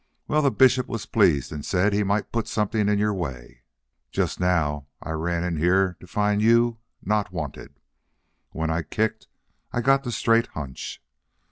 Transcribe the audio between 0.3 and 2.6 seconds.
the bishop was pleased and said he might put